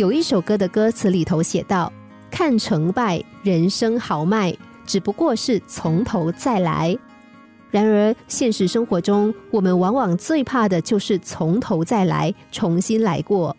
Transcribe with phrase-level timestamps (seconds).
[0.00, 1.92] 有一首歌的歌词里头写道
[2.32, 6.96] ：“看成败，人生豪迈，只不过是从头再来。”
[7.70, 13.54] 然而，现实生活中，我们往往最怕的就是从头再来，重新来过。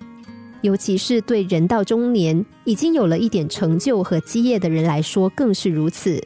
[0.61, 6.19] 尤其是对人到中年，已经有了一点成就和基业的人来说，更是如此。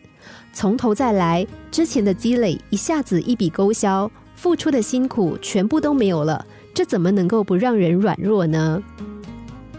[0.54, 8.82] 从头再来，之前的积累一下子一笔勾销，付出的辛苦全部都没有了，这怎么能够不让人软弱呢？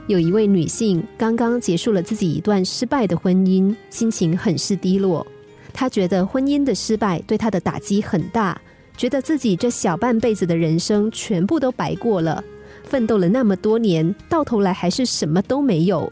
[0.09, 5.27] 有一位女性刚刚结束了自己一段失败的婚姻，心情很是低落。
[5.73, 8.61] 她觉得婚姻的失败对她的打击很大，
[8.97, 12.43] 觉得自己这小半辈子的人生全部都白过了，
[12.85, 16.11] 奋斗了那么多年，到头来还是什么都没有。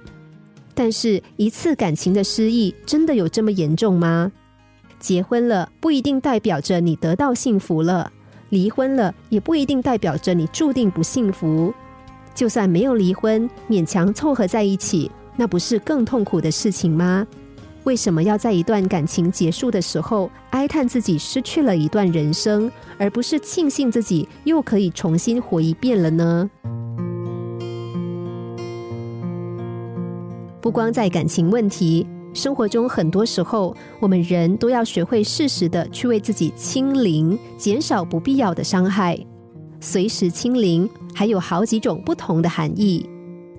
[0.74, 4.32] 但是，一次感情的失意，真的有这么严重吗？
[4.98, 8.10] 结婚了不一定代表着你得到幸福了，
[8.48, 11.72] 离婚了也不一定代表着你注定不幸福。
[12.34, 17.26] 就算没有离婚，勉强凑合在一起，那不是更痛苦的事情吗？
[17.84, 26.50] 为什么要在一段感情结束的时候哀叹自己失去了一段人生，而不是庆幸自己又可以重新活一遍了呢？
[30.62, 32.06] 不光在感情问题。
[32.32, 39.16] 生活中很多时候，我们人都要学会适时的去为自己清零，减少不必要的伤害。
[39.84, 43.06] 随时清零还有好几种不同的含义。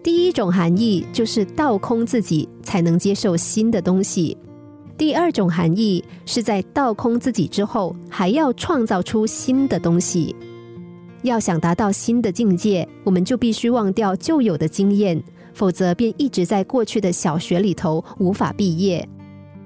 [0.01, 4.35] 第一种含义就是倒空自己，才能接受新的东西。
[4.97, 10.35] 第二种含义是在倒空自己之后，还要创造出新的东西。
[11.21, 15.23] 要想达到新的境界，我们就必须忘掉旧有的经验。
[15.53, 19.07] 否则，便一直在过去的小学里头无法毕业。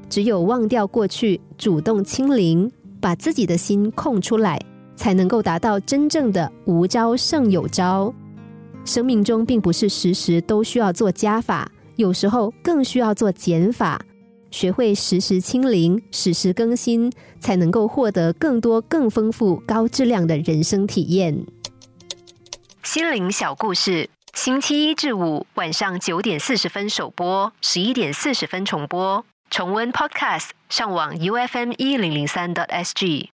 [0.10, 4.60] 只有忘掉过去，主动清零，把自己的心空出来，
[5.00, 8.14] 才能够达到真正的无招胜有招。
[8.84, 14.02] 生命中并不是时时都需要做加法，有时候更需要做减法。
[14.52, 17.10] 学会时时清零，时时更新，
[17.40, 21.46] 才能够获得更多、更丰富、高质量的人生体验。
[22.84, 24.10] 心灵小故事。
[24.34, 29.24] 星期一至五晚上九点四十分首播，十一点四十分重播。
[29.50, 33.30] 重温 Podcast，上网 U F M 一零零三 t S G。